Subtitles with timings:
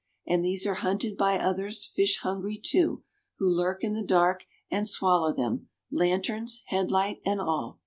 [0.25, 3.03] And these are hunted by others fish hungry, too,
[3.37, 7.79] who lurk in the dark and swallow them, lanterns, head light and all!